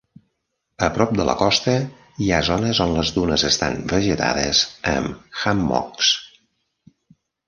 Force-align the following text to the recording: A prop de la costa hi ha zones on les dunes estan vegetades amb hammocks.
A 0.85 0.87
prop 0.93 1.11
de 1.17 1.25
la 1.29 1.33
costa 1.41 1.73
hi 2.27 2.29
ha 2.31 2.39
zones 2.47 2.81
on 2.85 2.93
les 2.99 3.11
dunes 3.17 3.43
estan 3.49 3.77
vegetades 3.91 4.63
amb 4.93 5.37
hammocks. 5.45 6.11